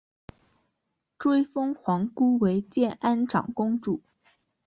[1.19, 4.01] 追封皇姑为建安长公主。